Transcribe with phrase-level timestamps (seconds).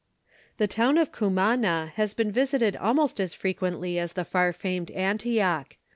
[0.57, 5.75] The town of Cumana has been visited almost as frequently as the far famed Antioch.